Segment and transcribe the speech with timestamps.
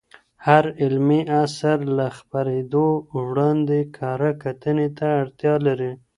[0.45, 2.87] هر علمي اثر له خپریدو
[3.25, 5.91] وړاندې کره کتنې ته اړتیا لري.